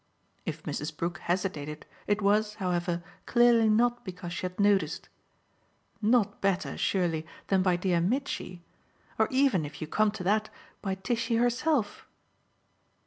If 0.47 0.63
Mrs. 0.63 0.97
Brook 0.97 1.19
hesitated 1.19 1.85
it 2.07 2.23
was, 2.23 2.55
however, 2.55 3.03
clearly 3.27 3.69
not 3.69 4.03
because 4.03 4.33
she 4.33 4.41
had 4.47 4.59
noticed. 4.59 5.09
"Not 6.01 6.41
better 6.41 6.75
surely 6.75 7.23
than 7.49 7.61
by 7.61 7.75
dear 7.75 8.01
Mitchy? 8.01 8.63
Or 9.19 9.27
even 9.29 9.63
if 9.63 9.79
you 9.79 9.85
come 9.85 10.09
to 10.13 10.23
that 10.23 10.49
by 10.81 10.95
Tishy 10.95 11.35
herself." 11.35 12.07